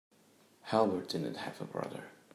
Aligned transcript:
Albert 0.71 1.09
didn't 1.09 1.35
have 1.35 1.61
a 1.61 1.63
brother. 1.65 2.05